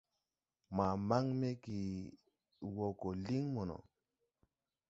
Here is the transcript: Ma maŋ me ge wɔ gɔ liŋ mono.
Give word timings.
Ma 0.75 0.87
maŋ 1.09 1.25
me 1.39 1.49
ge 1.63 1.77
wɔ 2.75 2.85
gɔ 2.99 3.09
liŋ 3.25 3.43
mono. 3.53 3.77